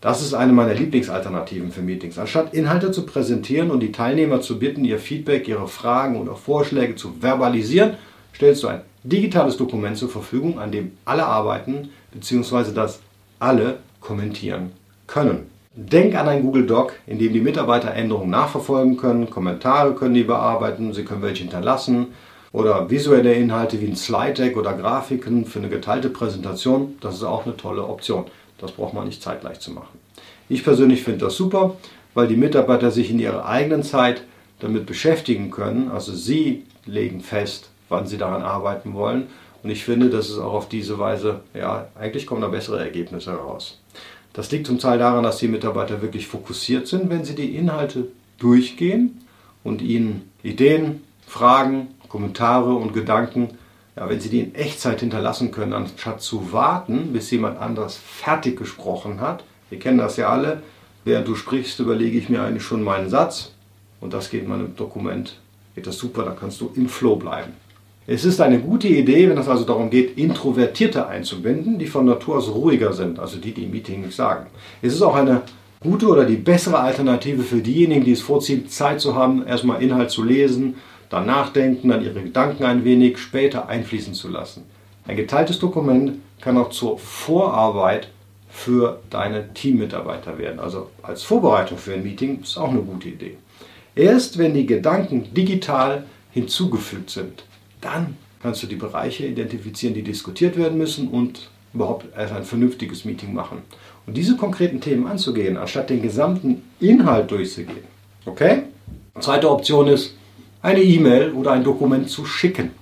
Das 0.00 0.20
ist 0.20 0.34
eine 0.34 0.52
meiner 0.52 0.74
Lieblingsalternativen 0.74 1.72
für 1.72 1.80
Meetings. 1.80 2.18
Anstatt 2.18 2.52
Inhalte 2.52 2.90
zu 2.90 3.06
präsentieren 3.06 3.70
und 3.70 3.80
die 3.80 3.92
Teilnehmer 3.92 4.42
zu 4.42 4.58
bitten, 4.58 4.84
ihr 4.84 4.98
Feedback, 4.98 5.48
ihre 5.48 5.68
Fragen 5.68 6.20
oder 6.20 6.34
Vorschläge 6.34 6.96
zu 6.96 7.14
verbalisieren, 7.20 7.94
stellst 8.34 8.62
du 8.62 8.68
ein 8.68 8.82
digitales 9.04 9.56
Dokument 9.56 9.96
zur 9.96 10.10
Verfügung, 10.10 10.58
an 10.58 10.70
dem 10.70 10.92
alle 11.06 11.24
arbeiten 11.24 11.90
bzw. 12.12 12.72
das 12.74 13.00
alle 13.38 13.78
kommentieren 14.00 14.72
können. 15.06 15.50
Denk 15.74 16.14
an 16.14 16.28
ein 16.28 16.42
Google 16.42 16.66
Doc, 16.66 16.94
in 17.06 17.18
dem 17.18 17.32
die 17.32 17.40
Mitarbeiter 17.40 17.92
Änderungen 17.92 18.30
nachverfolgen 18.30 18.96
können, 18.96 19.30
Kommentare 19.30 19.94
können 19.94 20.14
die 20.14 20.24
bearbeiten, 20.24 20.92
sie 20.92 21.04
können 21.04 21.22
welche 21.22 21.42
hinterlassen 21.42 22.08
oder 22.52 22.88
visuelle 22.88 23.34
Inhalte 23.34 23.80
wie 23.80 23.86
ein 23.86 23.96
Slide 23.96 24.32
Deck 24.34 24.56
oder 24.56 24.72
Grafiken 24.72 25.44
für 25.44 25.58
eine 25.58 25.68
geteilte 25.68 26.08
Präsentation. 26.08 26.96
Das 27.00 27.16
ist 27.16 27.24
auch 27.24 27.44
eine 27.44 27.56
tolle 27.56 27.84
Option. 27.84 28.24
Das 28.58 28.72
braucht 28.72 28.94
man 28.94 29.06
nicht 29.06 29.22
zeitgleich 29.22 29.60
zu 29.60 29.70
machen. 29.70 29.98
Ich 30.48 30.64
persönlich 30.64 31.02
finde 31.02 31.26
das 31.26 31.36
super, 31.36 31.76
weil 32.14 32.28
die 32.28 32.36
Mitarbeiter 32.36 32.90
sich 32.90 33.10
in 33.10 33.18
ihrer 33.18 33.46
eigenen 33.46 33.82
Zeit 33.82 34.22
damit 34.60 34.86
beschäftigen 34.86 35.50
können. 35.50 35.90
Also 35.90 36.14
sie 36.14 36.64
legen 36.86 37.20
fest, 37.20 37.70
wann 37.88 38.06
sie 38.06 38.16
daran 38.16 38.42
arbeiten 38.42 38.94
wollen. 38.94 39.26
Und 39.62 39.70
ich 39.70 39.84
finde, 39.84 40.10
dass 40.10 40.28
es 40.28 40.38
auch 40.38 40.52
auf 40.52 40.68
diese 40.68 40.98
Weise, 40.98 41.40
ja, 41.52 41.88
eigentlich 41.98 42.26
kommen 42.26 42.40
da 42.40 42.48
bessere 42.48 42.78
Ergebnisse 42.78 43.32
heraus. 43.32 43.80
Das 44.32 44.50
liegt 44.50 44.66
zum 44.66 44.78
Teil 44.78 44.98
daran, 44.98 45.24
dass 45.24 45.38
die 45.38 45.48
Mitarbeiter 45.48 46.02
wirklich 46.02 46.26
fokussiert 46.28 46.86
sind, 46.86 47.10
wenn 47.10 47.24
sie 47.24 47.34
die 47.34 47.56
Inhalte 47.56 48.08
durchgehen 48.38 49.22
und 49.64 49.82
ihnen 49.82 50.30
Ideen, 50.42 51.02
Fragen, 51.26 51.88
Kommentare 52.08 52.74
und 52.74 52.92
Gedanken, 52.92 53.58
ja, 53.96 54.08
wenn 54.08 54.20
sie 54.20 54.28
die 54.28 54.40
in 54.40 54.54
Echtzeit 54.54 55.00
hinterlassen 55.00 55.50
können, 55.50 55.72
anstatt 55.72 56.20
zu 56.20 56.52
warten, 56.52 57.12
bis 57.12 57.30
jemand 57.30 57.58
anderes 57.58 57.96
fertig 57.96 58.58
gesprochen 58.58 59.20
hat. 59.20 59.44
Wir 59.70 59.78
kennen 59.78 59.98
das 59.98 60.16
ja 60.16 60.28
alle. 60.28 60.62
Während 61.04 61.28
du 61.28 61.34
sprichst, 61.34 61.80
überlege 61.80 62.18
ich 62.18 62.28
mir 62.28 62.42
eigentlich 62.42 62.64
schon 62.64 62.82
meinen 62.82 63.08
Satz 63.08 63.52
und 64.00 64.12
das 64.12 64.28
geht 64.28 64.42
in 64.42 64.48
meinem 64.48 64.76
Dokument. 64.76 65.40
Geht 65.74 65.86
das 65.86 65.98
super, 65.98 66.24
da 66.24 66.32
kannst 66.32 66.60
du 66.60 66.70
im 66.74 66.88
Flow 66.88 67.16
bleiben. 67.16 67.52
Es 68.08 68.24
ist 68.24 68.40
eine 68.40 68.60
gute 68.60 68.86
Idee, 68.88 69.28
wenn 69.28 69.38
es 69.38 69.48
also 69.48 69.64
darum 69.64 69.90
geht, 69.90 70.16
Introvertierte 70.16 71.06
einzubinden, 71.08 71.78
die 71.78 71.86
von 71.86 72.04
Natur 72.04 72.36
aus 72.36 72.48
ruhiger 72.48 72.92
sind, 72.92 73.18
also 73.18 73.38
die, 73.38 73.52
die 73.52 73.64
im 73.64 73.72
Meeting 73.72 74.00
nichts 74.00 74.16
sagen. 74.16 74.46
Es 74.80 74.94
ist 74.94 75.02
auch 75.02 75.14
eine 75.14 75.42
gute 75.80 76.06
oder 76.06 76.24
die 76.24 76.36
bessere 76.36 76.78
Alternative 76.78 77.42
für 77.42 77.60
diejenigen, 77.60 78.04
die 78.04 78.12
es 78.12 78.20
vorziehen, 78.20 78.68
Zeit 78.68 79.00
zu 79.00 79.16
haben, 79.16 79.44
erstmal 79.46 79.82
Inhalt 79.82 80.10
zu 80.10 80.22
lesen, 80.22 80.76
dann 81.08 81.26
nachdenken, 81.26 81.88
dann 81.88 82.04
ihre 82.04 82.22
Gedanken 82.22 82.64
ein 82.64 82.84
wenig 82.84 83.18
später 83.18 83.68
einfließen 83.68 84.14
zu 84.14 84.28
lassen. 84.28 84.64
Ein 85.06 85.16
geteiltes 85.16 85.58
Dokument 85.58 86.20
kann 86.40 86.58
auch 86.58 86.70
zur 86.70 86.98
Vorarbeit 86.98 88.08
für 88.48 89.00
deine 89.10 89.52
Teammitarbeiter 89.52 90.38
werden. 90.38 90.58
Also 90.58 90.90
als 91.02 91.22
Vorbereitung 91.22 91.78
für 91.78 91.94
ein 91.94 92.02
Meeting 92.02 92.40
ist 92.42 92.56
auch 92.56 92.70
eine 92.70 92.80
gute 92.80 93.08
Idee. 93.08 93.36
Erst 93.94 94.38
wenn 94.38 94.54
die 94.54 94.66
Gedanken 94.66 95.32
digital 95.32 96.04
hinzugefügt 96.32 97.10
sind, 97.10 97.44
dann 97.80 98.16
kannst 98.42 98.62
du 98.62 98.66
die 98.66 98.76
Bereiche 98.76 99.26
identifizieren, 99.26 99.94
die 99.94 100.02
diskutiert 100.02 100.56
werden 100.56 100.78
müssen 100.78 101.08
und 101.08 101.50
überhaupt 101.72 102.06
erst 102.16 102.32
ein 102.32 102.44
vernünftiges 102.44 103.04
Meeting 103.04 103.34
machen. 103.34 103.62
Und 104.06 104.16
diese 104.16 104.36
konkreten 104.36 104.80
Themen 104.80 105.06
anzugehen, 105.06 105.56
anstatt 105.56 105.90
den 105.90 106.02
gesamten 106.02 106.62
Inhalt 106.80 107.30
durchzugehen. 107.30 107.84
Okay? 108.24 108.62
Zweite 109.20 109.50
Option 109.50 109.88
ist, 109.88 110.14
eine 110.66 110.82
E-Mail 110.82 111.30
oder 111.30 111.52
ein 111.52 111.62
Dokument 111.62 112.10
zu 112.10 112.24
schicken. 112.24 112.72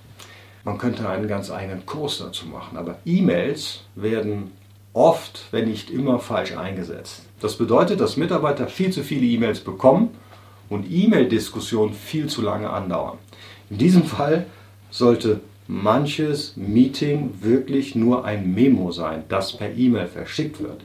Man 0.64 0.78
könnte 0.78 1.06
einen 1.06 1.28
ganz 1.28 1.50
eigenen 1.50 1.84
Kurs 1.84 2.16
dazu 2.16 2.46
machen, 2.46 2.78
aber 2.78 2.96
E-Mails 3.04 3.82
werden 3.94 4.52
oft, 4.94 5.48
wenn 5.50 5.68
nicht 5.68 5.90
immer, 5.90 6.18
falsch 6.18 6.56
eingesetzt. 6.56 7.26
Das 7.40 7.58
bedeutet, 7.58 8.00
dass 8.00 8.16
Mitarbeiter 8.16 8.68
viel 8.68 8.90
zu 8.90 9.02
viele 9.02 9.26
E-Mails 9.26 9.60
bekommen 9.60 10.08
und 10.70 10.90
E-Mail-Diskussionen 10.90 11.92
viel 11.92 12.26
zu 12.26 12.40
lange 12.40 12.70
andauern. 12.70 13.18
In 13.68 13.76
diesem 13.76 14.04
Fall 14.04 14.46
sollte 14.90 15.40
manches 15.68 16.56
Meeting 16.56 17.34
wirklich 17.42 17.94
nur 17.94 18.24
ein 18.24 18.54
Memo 18.54 18.92
sein, 18.92 19.24
das 19.28 19.54
per 19.54 19.74
E-Mail 19.74 20.06
verschickt 20.06 20.62
wird. 20.62 20.80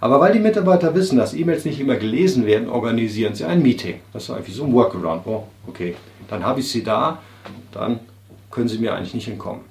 Aber 0.00 0.20
weil 0.20 0.32
die 0.32 0.38
Mitarbeiter 0.38 0.94
wissen, 0.94 1.18
dass 1.18 1.34
E-Mails 1.34 1.64
nicht 1.64 1.80
immer 1.80 1.96
gelesen 1.96 2.46
werden, 2.46 2.68
organisieren 2.68 3.34
sie 3.34 3.44
ein 3.44 3.62
Meeting. 3.62 4.00
Das 4.12 4.24
ist 4.24 4.30
einfach 4.30 4.52
so 4.52 4.64
ein 4.64 4.72
Workaround. 4.72 5.26
Oh, 5.26 5.44
okay, 5.66 5.94
dann 6.28 6.44
habe 6.44 6.60
ich 6.60 6.70
sie 6.70 6.82
da, 6.82 7.18
dann 7.72 8.00
können 8.50 8.68
sie 8.68 8.78
mir 8.78 8.94
eigentlich 8.94 9.14
nicht 9.14 9.28
entkommen. 9.28 9.62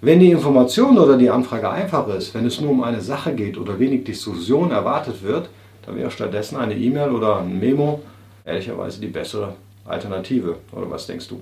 Wenn 0.00 0.20
die 0.20 0.30
Information 0.30 0.98
oder 0.98 1.16
die 1.16 1.30
Anfrage 1.30 1.70
einfach 1.70 2.06
ist, 2.08 2.34
wenn 2.34 2.46
es 2.46 2.60
nur 2.60 2.70
um 2.70 2.82
eine 2.82 3.00
Sache 3.00 3.34
geht 3.34 3.56
oder 3.56 3.78
wenig 3.78 4.04
Diskussion 4.04 4.70
erwartet 4.70 5.22
wird, 5.22 5.48
dann 5.84 5.96
wäre 5.96 6.10
stattdessen 6.10 6.56
eine 6.56 6.74
E-Mail 6.74 7.10
oder 7.10 7.38
ein 7.38 7.58
Memo 7.58 8.00
ehrlicherweise 8.44 9.00
die 9.00 9.08
bessere 9.08 9.54
Alternative. 9.84 10.56
Oder 10.72 10.90
was 10.90 11.06
denkst 11.06 11.28
du? 11.28 11.40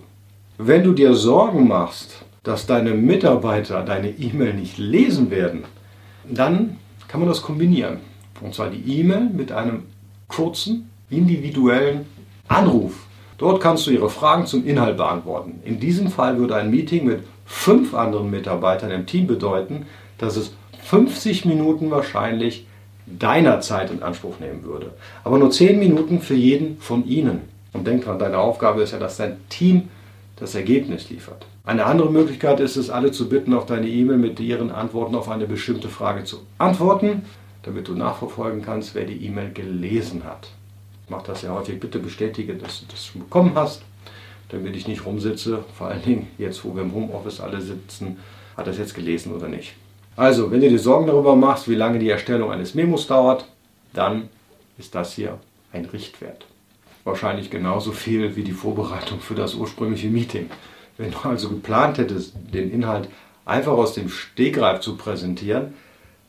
Wenn 0.59 0.85
du 0.85 0.93
dir 0.93 1.15
Sorgen 1.15 1.67
machst, 1.67 2.23
dass 2.43 2.67
deine 2.67 2.95
Mitarbeiter 2.95 3.83
deine 3.83 4.11
E-Mail 4.11 4.55
nicht 4.55 4.79
lesen 4.79 5.31
werden, 5.31 5.65
dann 6.29 6.79
kann 7.09 7.21
man 7.21 7.29
das 7.29 7.43
kombinieren. 7.43 7.99
Und 8.41 8.55
zwar 8.55 8.71
die 8.71 9.01
E-Mail 9.01 9.31
mit 9.33 9.53
einem 9.53 9.85
kurzen, 10.29 10.91
individuellen 11.11 12.07
Anruf. 12.49 13.07
Dort 13.39 13.61
kannst 13.61 13.87
du 13.87 13.91
ihre 13.91 14.11
Fragen 14.11 14.47
zum 14.47 14.67
Inhalt 14.67 14.97
beantworten. 14.97 15.61
In 15.65 15.81
diesem 15.81 16.09
Fall 16.09 16.39
würde 16.39 16.57
ein 16.57 16.71
Meeting 16.71 17.05
mit 17.05 17.21
fünf 17.47 17.95
anderen 17.95 18.31
Mitarbeitern 18.31 18.91
im 18.91 19.07
Team 19.07 19.27
bedeuten, 19.27 19.87
dass 20.19 20.37
es 20.37 20.53
50 20.85 21.45
Minuten 21.45 21.91
wahrscheinlich 21.91 22.67
deiner 23.07 23.61
Zeit 23.61 23.91
in 23.91 24.03
Anspruch 24.03 24.39
nehmen 24.39 24.65
würde. 24.65 24.93
Aber 25.25 25.39
nur 25.39 25.51
10 25.51 25.79
Minuten 25.79 26.21
für 26.21 26.35
jeden 26.35 26.79
von 26.79 27.07
ihnen. 27.07 27.43
Und 27.73 27.87
denk 27.87 28.05
dran, 28.05 28.19
deine 28.19 28.39
Aufgabe 28.39 28.83
ist 28.83 28.93
ja, 28.93 28.99
dass 28.99 29.17
dein 29.17 29.37
Team 29.49 29.89
das 30.37 30.55
Ergebnis 30.55 31.11
liefert. 31.11 31.47
Eine 31.65 31.87
andere 31.87 32.11
Möglichkeit 32.11 32.61
ist 32.61 32.77
es, 32.77 32.91
alle 32.91 33.11
zu 33.11 33.29
bitten, 33.29 33.55
auf 33.55 33.67
deine 33.67 33.89
E-Mail 33.89 34.19
mit 34.19 34.39
ihren 34.41 34.71
Antworten 34.71 35.15
auf 35.15 35.29
eine 35.29 35.47
bestimmte 35.47 35.89
Frage 35.89 36.25
zu 36.25 36.39
antworten, 36.59 37.23
damit 37.65 37.89
du 37.89 37.95
nachverfolgen 37.95 38.63
kannst, 38.63 38.95
wer 38.95 39.05
die 39.05 39.25
E-Mail 39.27 39.53
gelesen 39.53 40.25
hat. 40.25 40.49
Ich 41.05 41.11
mache 41.11 41.27
das 41.27 41.43
ja 41.43 41.53
häufig. 41.53 41.81
Bitte 41.81 41.99
bestätige, 41.99 42.55
dass 42.55 42.81
du 42.81 42.87
das 42.91 43.07
schon 43.07 43.23
bekommen 43.23 43.53
hast, 43.55 43.83
damit 44.49 44.77
ich 44.77 44.89
nicht 44.89 45.05
rumsitze. 45.05 45.65
Vor 45.77 45.89
allen 45.89 46.03
Dingen 46.03 46.29
jetzt, 46.39 46.65
wo 46.65 46.75
wir 46.75 46.83
im 46.83 46.95
Homeoffice 46.95 47.41
alle 47.41 47.61
sitzen, 47.61 48.19
hat 48.57 48.67
das 48.67 48.79
jetzt 48.79 48.95
gelesen 48.95 49.35
oder 49.35 49.49
nicht. 49.49 49.75
Also, 50.17 50.51
wenn 50.51 50.61
du 50.61 50.69
dir 50.69 50.79
Sorgen 50.79 51.07
darüber 51.07 51.35
machst, 51.35 51.69
wie 51.69 51.75
lange 51.75 51.99
die 51.99 52.09
Erstellung 52.09 52.53
eines 52.53 52.75
Memos 52.75 53.07
dauert, 53.07 53.47
dann 53.93 54.29
ist 54.79 54.95
das 54.95 55.15
hier 55.15 55.39
ein 55.73 55.85
Richtwert 55.87 56.47
wahrscheinlich 57.05 57.51
genauso 57.51 57.93
viel 57.93 58.35
wie 58.35 58.43
die 58.43 58.53
Vorbereitung 58.53 59.21
für 59.21 59.35
das 59.35 59.55
ursprüngliche 59.55 60.09
Meeting. 60.09 60.51
Wenn 60.97 61.13
du 61.13 61.19
also 61.23 61.51
geplant 61.51 61.99
hättest, 61.99 62.35
den 62.53 62.71
Inhalt 62.71 63.09
einfach 63.45 63.73
aus 63.73 63.95
dem 63.95 64.09
Stegreif 64.09 64.81
zu 64.81 64.97
präsentieren, 64.97 65.75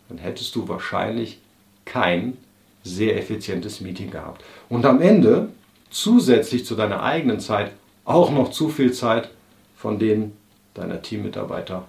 dann 0.09 0.17
hättest 0.17 0.55
du 0.55 0.67
wahrscheinlich 0.67 1.39
kein 1.85 2.37
sehr 2.83 3.17
effizientes 3.17 3.81
Meeting 3.81 4.11
gehabt. 4.11 4.43
Und 4.69 4.85
am 4.85 5.01
Ende 5.01 5.49
zusätzlich 5.89 6.65
zu 6.65 6.75
deiner 6.75 7.01
eigenen 7.01 7.39
Zeit 7.39 7.71
auch 8.03 8.31
noch 8.31 8.51
zu 8.51 8.69
viel 8.69 8.93
Zeit 8.93 9.29
von 9.75 9.99
denen 9.99 10.37
deiner 10.73 11.01
Teammitarbeiter 11.01 11.87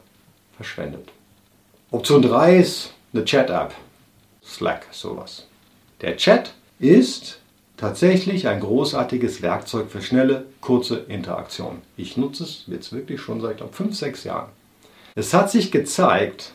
verschwendet. 0.57 1.09
Option 1.91 2.23
3 2.23 2.59
ist 2.59 2.95
eine 3.13 3.25
Chat-App. 3.25 3.75
Slack, 4.45 4.87
sowas. 4.91 5.47
Der 6.01 6.17
Chat 6.17 6.55
ist 6.79 7.41
tatsächlich 7.77 8.49
ein 8.49 8.61
großartiges 8.61 9.43
Werkzeug 9.43 9.91
für 9.91 10.03
schnelle, 10.03 10.47
kurze 10.61 10.97
Interaktion. 11.09 11.83
Ich 11.97 12.17
nutze 12.17 12.45
es 12.45 12.65
jetzt 12.67 12.93
wirklich 12.93 13.21
schon 13.21 13.41
seit 13.41 13.61
5, 13.61 13.95
6 13.95 14.25
Jahren. 14.25 14.49
Es 15.15 15.35
hat 15.35 15.51
sich 15.51 15.71
gezeigt, 15.71 16.53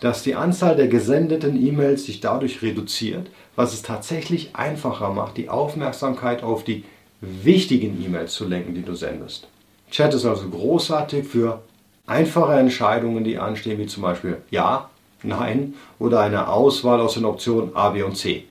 dass 0.00 0.22
die 0.22 0.34
Anzahl 0.34 0.76
der 0.76 0.88
gesendeten 0.88 1.60
E-Mails 1.64 2.04
sich 2.04 2.20
dadurch 2.20 2.62
reduziert, 2.62 3.28
was 3.56 3.72
es 3.72 3.82
tatsächlich 3.82 4.54
einfacher 4.54 5.12
macht, 5.12 5.36
die 5.36 5.48
Aufmerksamkeit 5.48 6.42
auf 6.42 6.62
die 6.62 6.84
wichtigen 7.20 8.02
E-Mails 8.04 8.32
zu 8.34 8.46
lenken, 8.46 8.74
die 8.74 8.82
du 8.82 8.94
sendest. 8.94 9.48
Chat 9.90 10.14
ist 10.14 10.24
also 10.24 10.48
großartig 10.48 11.26
für 11.26 11.62
einfache 12.06 12.54
Entscheidungen, 12.54 13.24
die 13.24 13.38
anstehen, 13.38 13.78
wie 13.78 13.86
zum 13.86 14.02
Beispiel 14.02 14.38
Ja, 14.50 14.88
Nein 15.24 15.74
oder 15.98 16.20
eine 16.20 16.48
Auswahl 16.48 17.00
aus 17.00 17.14
den 17.14 17.24
Optionen 17.24 17.74
A, 17.74 17.90
B 17.90 18.04
und 18.04 18.16
C. 18.16 18.44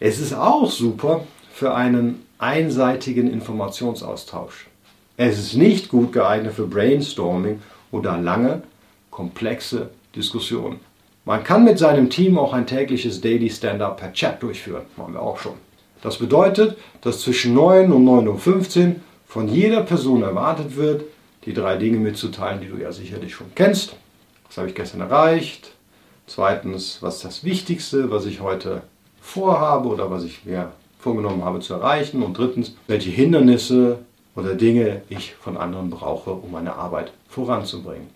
Es 0.00 0.18
ist 0.18 0.32
auch 0.32 0.70
super 0.70 1.26
für 1.52 1.74
einen 1.74 2.24
einseitigen 2.38 3.30
Informationsaustausch. 3.30 4.68
Es 5.18 5.38
ist 5.38 5.54
nicht 5.54 5.90
gut 5.90 6.12
geeignet 6.12 6.54
für 6.54 6.66
Brainstorming 6.66 7.60
oder 7.92 8.16
lange, 8.16 8.62
komplexe 9.10 9.90
Diskussionen. 10.16 10.80
Man 11.26 11.42
kann 11.42 11.64
mit 11.64 11.78
seinem 11.78 12.10
Team 12.10 12.36
auch 12.38 12.52
ein 12.52 12.66
tägliches 12.66 13.22
Daily 13.22 13.48
Stand-up 13.48 13.96
per 13.96 14.12
Chat 14.12 14.42
durchführen. 14.42 14.82
Machen 14.96 15.14
wir 15.14 15.22
auch 15.22 15.38
schon. 15.38 15.54
Das 16.02 16.18
bedeutet, 16.18 16.76
dass 17.00 17.20
zwischen 17.20 17.54
9 17.54 17.90
und 17.92 18.06
9.15 18.06 18.88
Uhr 18.88 18.94
von 19.26 19.48
jeder 19.48 19.82
Person 19.82 20.22
erwartet 20.22 20.76
wird, 20.76 21.04
die 21.46 21.54
drei 21.54 21.76
Dinge 21.76 21.96
mitzuteilen, 21.96 22.60
die 22.60 22.68
du 22.68 22.76
ja 22.76 22.92
sicherlich 22.92 23.34
schon 23.34 23.54
kennst. 23.54 23.96
Was 24.48 24.58
habe 24.58 24.68
ich 24.68 24.74
gestern 24.74 25.00
erreicht? 25.00 25.72
Zweitens, 26.26 26.98
was 27.00 27.16
ist 27.16 27.24
das 27.24 27.44
Wichtigste, 27.44 28.10
was 28.10 28.26
ich 28.26 28.40
heute 28.40 28.82
vorhabe 29.22 29.88
oder 29.88 30.10
was 30.10 30.24
ich 30.24 30.44
mir 30.44 30.72
vorgenommen 30.98 31.42
habe 31.42 31.60
zu 31.60 31.72
erreichen? 31.72 32.22
Und 32.22 32.36
drittens, 32.36 32.76
welche 32.86 33.10
Hindernisse 33.10 34.00
oder 34.36 34.54
Dinge 34.54 35.00
ich 35.08 35.34
von 35.34 35.56
anderen 35.56 35.88
brauche, 35.88 36.32
um 36.32 36.52
meine 36.52 36.76
Arbeit 36.76 37.12
voranzubringen. 37.28 38.08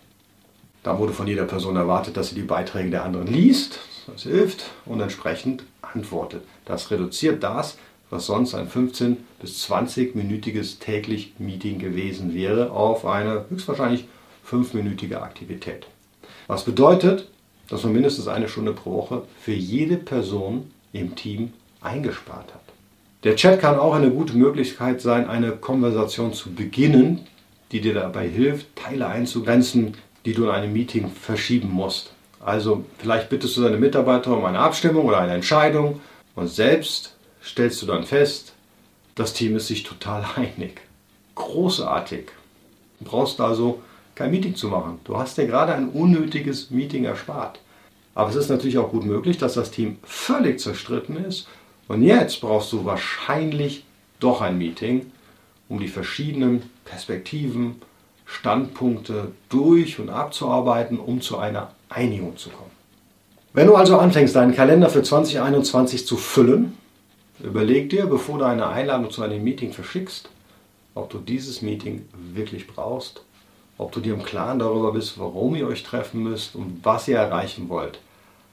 Da 0.89 0.97
wurde 0.97 1.13
von 1.13 1.27
jeder 1.27 1.45
Person 1.45 1.75
erwartet, 1.75 2.17
dass 2.17 2.29
sie 2.29 2.35
die 2.35 2.41
Beiträge 2.41 2.89
der 2.89 3.03
anderen 3.03 3.27
liest, 3.27 3.77
das 4.07 4.23
hilft 4.23 4.71
und 4.87 4.99
entsprechend 4.99 5.63
antwortet. 5.83 6.41
Das 6.65 6.89
reduziert 6.89 7.43
das, 7.43 7.77
was 8.09 8.25
sonst 8.25 8.55
ein 8.55 8.67
15 8.67 9.17
bis 9.39 9.69
20-minütiges 9.69 10.79
täglich 10.79 11.33
Meeting 11.37 11.77
gewesen 11.77 12.33
wäre, 12.33 12.71
auf 12.71 13.05
eine 13.05 13.45
höchstwahrscheinlich 13.51 14.05
5-minütige 14.49 15.17
Aktivität. 15.17 15.85
Was 16.47 16.63
bedeutet, 16.63 17.29
dass 17.69 17.83
man 17.83 17.93
mindestens 17.93 18.27
eine 18.27 18.49
Stunde 18.49 18.73
pro 18.73 18.93
Woche 18.93 19.21
für 19.39 19.53
jede 19.53 19.95
Person 19.95 20.71
im 20.91 21.15
Team 21.15 21.53
eingespart 21.81 22.51
hat. 22.51 22.63
Der 23.23 23.35
Chat 23.35 23.59
kann 23.59 23.77
auch 23.77 23.93
eine 23.93 24.09
gute 24.09 24.35
Möglichkeit 24.35 25.01
sein, 25.01 25.29
eine 25.29 25.51
Konversation 25.51 26.33
zu 26.33 26.51
beginnen, 26.51 27.27
die 27.71 27.79
dir 27.79 27.93
dabei 27.93 28.27
hilft, 28.27 28.75
Teile 28.75 29.05
einzugrenzen, 29.05 29.93
die 30.25 30.33
du 30.33 30.45
in 30.45 30.49
einem 30.49 30.73
Meeting 30.73 31.09
verschieben 31.09 31.69
musst. 31.71 32.11
Also 32.39 32.85
vielleicht 32.97 33.29
bittest 33.29 33.57
du 33.57 33.61
deine 33.61 33.77
Mitarbeiter 33.77 34.35
um 34.35 34.45
eine 34.45 34.59
Abstimmung 34.59 35.05
oder 35.05 35.19
eine 35.19 35.33
Entscheidung 35.33 36.01
und 36.35 36.47
selbst 36.47 37.15
stellst 37.43 37.81
du 37.81 37.85
dann 37.85 38.03
fest, 38.03 38.53
das 39.15 39.33
Team 39.33 39.55
ist 39.55 39.67
sich 39.67 39.83
total 39.83 40.25
einig. 40.35 40.81
Großartig. 41.35 42.27
Du 42.99 43.05
brauchst 43.05 43.39
also 43.39 43.81
kein 44.15 44.31
Meeting 44.31 44.55
zu 44.55 44.67
machen. 44.67 44.99
Du 45.03 45.17
hast 45.17 45.37
dir 45.37 45.47
gerade 45.47 45.73
ein 45.73 45.89
unnötiges 45.89 46.69
Meeting 46.69 47.05
erspart. 47.05 47.59
Aber 48.15 48.29
es 48.29 48.35
ist 48.35 48.49
natürlich 48.49 48.77
auch 48.77 48.91
gut 48.91 49.05
möglich, 49.05 49.37
dass 49.37 49.53
das 49.53 49.71
Team 49.71 49.97
völlig 50.03 50.59
zerstritten 50.59 51.23
ist 51.23 51.47
und 51.89 52.03
jetzt 52.03 52.41
brauchst 52.41 52.71
du 52.71 52.85
wahrscheinlich 52.85 53.83
doch 54.19 54.41
ein 54.41 54.57
Meeting, 54.57 55.11
um 55.69 55.79
die 55.79 55.87
verschiedenen 55.87 56.63
Perspektiven, 56.85 57.81
Standpunkte 58.29 59.31
durch 59.49 59.99
und 59.99 60.09
abzuarbeiten, 60.09 60.99
um 60.99 61.19
zu 61.19 61.39
einer 61.39 61.71
Einigung 61.89 62.37
zu 62.37 62.49
kommen. 62.51 62.69
Wenn 63.53 63.65
du 63.65 63.75
also 63.75 63.97
anfängst, 63.97 64.35
deinen 64.35 64.53
Kalender 64.53 64.89
für 64.89 65.01
2021 65.01 66.05
zu 66.05 66.15
füllen, 66.15 66.77
überleg 67.39 67.89
dir, 67.89 68.05
bevor 68.05 68.37
du 68.37 68.45
eine 68.45 68.67
Einladung 68.67 69.09
zu 69.09 69.23
einem 69.23 69.43
Meeting 69.43 69.73
verschickst, 69.73 70.29
ob 70.93 71.09
du 71.09 71.17
dieses 71.17 71.63
Meeting 71.63 72.07
wirklich 72.33 72.67
brauchst, 72.67 73.23
ob 73.79 73.91
du 73.91 73.99
dir 73.99 74.13
im 74.13 74.23
Klaren 74.23 74.59
darüber 74.59 74.93
bist, 74.93 75.19
warum 75.19 75.55
ihr 75.55 75.67
euch 75.67 75.83
treffen 75.83 76.21
müsst 76.21 76.55
und 76.55 76.81
was 76.83 77.07
ihr 77.07 77.17
erreichen 77.17 77.67
wollt. 77.67 77.99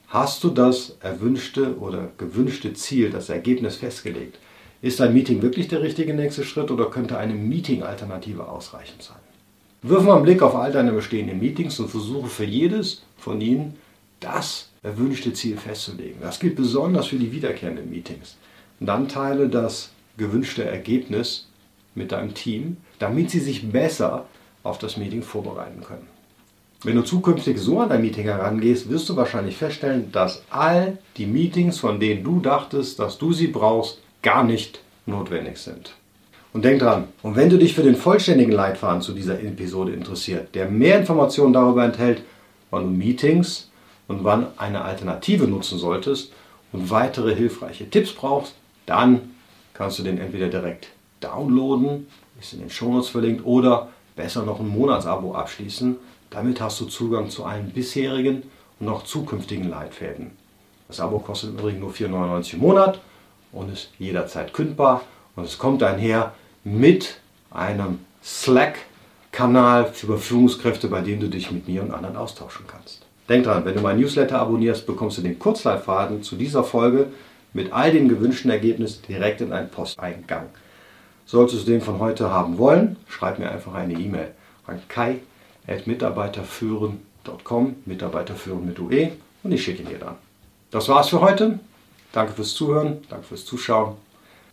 Hast 0.09 0.42
du 0.42 0.49
das 0.49 0.97
erwünschte 1.00 1.76
oder 1.78 2.09
gewünschte 2.16 2.73
Ziel, 2.73 3.11
das 3.11 3.28
Ergebnis 3.28 3.76
festgelegt? 3.76 4.38
Ist 4.80 5.00
ein 5.02 5.12
Meeting 5.12 5.42
wirklich 5.42 5.68
der 5.68 5.83
richtige 5.83 6.14
nächste 6.14 6.45
Schritt 6.45 6.71
oder 6.71 6.87
könnte 6.87 7.18
eine 7.18 7.35
Meeting-Alternative 7.35 8.49
ausreichend 8.49 9.02
sein? 9.02 9.25
Wirf 9.83 10.02
mal 10.02 10.16
einen 10.16 10.25
Blick 10.25 10.42
auf 10.42 10.54
all 10.54 10.73
deine 10.73 10.92
bestehenden 10.92 11.38
Meetings 11.38 11.78
und 11.78 11.88
versuche 11.88 12.28
für 12.28 12.45
jedes 12.45 13.02
von 13.18 13.40
ihnen 13.40 13.75
das 14.21 14.71
erwünschte 14.83 15.33
Ziel 15.33 15.56
festzulegen. 15.56 16.21
Das 16.21 16.40
gilt 16.40 16.56
besonders 16.56 17.06
für 17.06 17.16
die 17.16 17.33
wiederkehrenden 17.33 17.90
Meetings. 17.90 18.37
Und 18.80 18.87
dann 18.87 19.09
teile 19.09 19.49
das 19.49 19.90
gewünschte 20.16 20.64
Ergebnis 20.64 21.49
mit 21.95 22.12
deinem 22.12 22.35
Team, 22.35 22.78
damit 22.99 23.30
sie 23.30 23.40
sich 23.40 23.71
besser 23.71 24.26
auf 24.62 24.78
das 24.78 24.97
Meeting 24.97 25.23
vorbereiten 25.23 25.83
können. 25.83 26.06
Wenn 26.83 26.97
du 26.97 27.02
zukünftig 27.02 27.59
so 27.59 27.80
an 27.80 27.88
dein 27.88 28.02
Meeting 28.02 28.25
herangehst, 28.25 28.88
wirst 28.90 29.09
du 29.09 29.16
wahrscheinlich 29.16 29.56
feststellen, 29.56 30.12
dass 30.12 30.42
all 30.50 30.99
die 31.16 31.26
Meetings, 31.26 31.78
von 31.78 32.00
denen 32.00 32.23
du 32.23 32.40
dachtest, 32.40 32.99
dass 32.99 33.18
du 33.18 33.33
sie 33.33 33.49
brauchst, 33.49 34.00
gar 34.23 34.45
nicht 34.45 34.80
notwendig 35.06 35.58
sind. 35.58 35.95
Und 36.56 36.64
denk 36.64 36.80
dran, 36.80 37.08
und 37.23 37.36
wenn 37.36 37.50
du 37.50 37.58
dich 37.58 37.75
für 37.75 37.82
den 37.82 37.97
vollständigen 37.97 38.50
Leitfaden 38.50 39.02
zu 39.02 39.12
dieser 39.12 39.38
Episode 39.38 39.92
interessiert, 39.92 40.54
der 40.54 40.71
mehr 40.71 40.99
Informationen 40.99 41.52
darüber 41.52 41.84
enthält, 41.84 42.23
wann 42.71 42.84
du 42.84 42.90
Meetings 42.92 43.71
und 44.08 44.25
wann 44.25 44.47
eine 44.56 44.82
Alternative 44.82 45.47
nutzen 45.47 45.78
solltest 45.78 46.32
und 46.73 46.90
weitere 46.90 47.34
hilfreiche 47.34 47.90
Tipps 47.90 48.10
brauchst, 48.14 48.54
dann 48.86 49.34
kannst 49.75 49.99
du 49.99 50.02
den 50.02 50.16
entweder 50.16 50.49
direkt 50.49 50.88
downloaden, 51.21 52.06
ist 52.40 52.54
in 52.54 52.60
den 52.60 52.71
Shownotes 52.71 53.10
verlinkt, 53.10 53.45
oder 53.45 53.90
besser 54.16 54.42
noch 54.42 54.58
ein 54.58 54.69
Monatsabo 54.69 55.34
abschließen. 55.34 55.99
Damit 56.30 56.62
hast 56.62 56.80
du 56.80 56.86
Zugang 56.86 57.28
zu 57.28 57.45
allen 57.45 57.69
bisherigen 57.69 58.45
und 58.80 58.86
noch 58.86 59.04
zukünftigen 59.04 59.69
Leitfäden. 59.69 60.30
Das 60.88 61.00
Abo 61.00 61.19
kostet 61.19 61.50
übrigens 61.50 61.80
nur 61.80 61.90
4,99 61.90 62.54
im 62.54 62.60
Monat 62.60 62.99
und 63.52 63.71
ist 63.71 63.90
jederzeit 63.99 64.54
kündbar. 64.54 65.02
Und 65.34 65.45
es 65.45 65.58
kommt 65.58 65.82
einher 65.82 66.32
mit 66.67 67.21
einem 67.52 68.00
Slack-Kanal 68.25 69.93
für 69.93 70.19
Führungskräfte, 70.19 70.89
bei 70.89 71.00
dem 71.00 71.21
du 71.21 71.29
dich 71.29 71.52
mit 71.52 71.69
mir 71.69 71.83
und 71.83 71.93
anderen 71.93 72.17
austauschen 72.17 72.67
kannst. 72.67 73.07
Denk 73.29 73.45
dran, 73.45 73.65
wenn 73.65 73.76
du 73.76 73.81
mein 73.81 74.00
Newsletter 74.00 74.41
abonnierst, 74.41 74.85
bekommst 74.85 75.19
du 75.19 75.23
den 75.23 75.39
Kurzleitfaden 75.39 76.25
zu 76.25 76.35
dieser 76.35 76.65
Folge 76.65 77.07
mit 77.52 77.73
all 77.73 77.93
den 77.93 78.09
gewünschten 78.09 78.50
Ergebnissen 78.50 79.05
direkt 79.09 79.41
in 79.41 79.50
deinen 79.50 79.71
Posteingang. 79.71 80.47
Solltest 81.25 81.69
du 81.69 81.71
den 81.71 81.83
von 81.83 82.00
heute 82.00 82.31
haben 82.31 82.59
wollen, 82.59 82.97
schreib 83.09 83.39
mir 83.39 83.49
einfach 83.49 83.75
eine 83.75 83.95
E-Mail 83.95 84.33
an 84.67 84.83
kai.mitarbeiterführen.com, 84.89 87.76
Mitarbeiterführen 87.85 88.67
mit 88.67 88.81
UE 88.81 89.13
und 89.45 89.52
ich 89.52 89.63
schicke 89.63 89.85
ihn 89.85 89.89
dir 89.89 89.99
dann. 89.99 90.17
Das 90.73 90.89
war's 90.89 91.11
für 91.11 91.21
heute. 91.21 91.61
Danke 92.13 92.33
fürs 92.33 92.55
Zuhören, 92.55 93.05
danke 93.09 93.26
fürs 93.26 93.45
Zuschauen. 93.45 93.95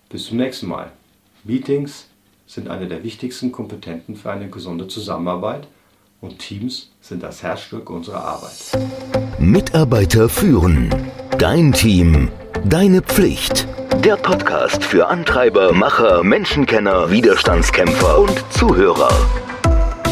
Bis 0.10 0.28
zum 0.28 0.38
nächsten 0.38 0.67
Mal. 0.67 0.91
Meetings 1.45 2.08
sind 2.47 2.69
eine 2.69 2.88
der 2.88 3.03
wichtigsten 3.03 3.51
Kompetenten 3.51 4.15
für 4.15 4.32
eine 4.32 4.49
gesunde 4.49 4.88
Zusammenarbeit 4.88 5.67
und 6.21 6.39
Teams 6.39 6.91
sind 7.01 7.21
das 7.21 7.43
Herzstück 7.43 7.89
unserer 7.89 8.23
Arbeit. 8.23 8.53
Mitarbeiter 9.39 10.29
führen. 10.29 10.89
Dein 11.38 11.73
Team. 11.73 12.29
Deine 12.63 13.01
Pflicht. 13.01 13.67
Der 14.06 14.15
Podcast 14.15 14.86
für 14.86 15.08
Antreiber, 15.08 15.73
Macher, 15.73 16.23
Menschenkenner, 16.23 17.12
Widerstandskämpfer 17.12 18.19
und 18.19 18.43
Zuhörer. 18.51 19.12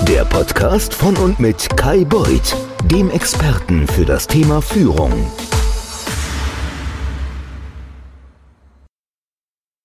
Der 0.09 0.25
Podcast 0.25 0.93
von 0.93 1.15
und 1.15 1.39
mit 1.39 1.77
Kai 1.77 2.03
Beuth, 2.03 2.57
dem 2.83 3.09
Experten 3.09 3.87
für 3.87 4.03
das 4.03 4.27
Thema 4.27 4.61
Führung. 4.61 5.31